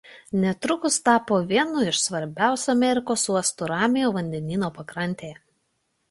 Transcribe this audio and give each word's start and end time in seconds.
Netrukus 0.43 0.95
tapo 1.07 1.35
vienu 1.49 1.83
iš 1.91 1.99
svarbiausių 2.05 2.71
Amerikos 2.73 3.25
uostų 3.33 3.67
Ramiojo 3.73 4.09
vandenyno 4.15 4.71
pakrantėje. 4.79 5.37